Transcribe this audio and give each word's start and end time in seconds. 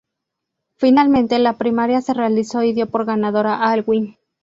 Finalmente 0.77 1.37
la 1.37 1.59
primaria 1.59 2.01
se 2.01 2.15
realizó 2.15 2.63
y 2.63 2.73
dio 2.73 2.89
por 2.89 3.05
ganador 3.05 3.45
a 3.45 3.69
Aylwin. 3.69 4.17